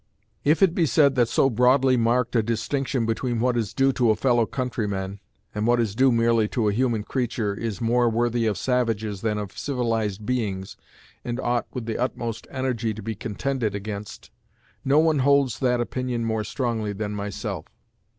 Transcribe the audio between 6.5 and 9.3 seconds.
a human creature is more worthy of savages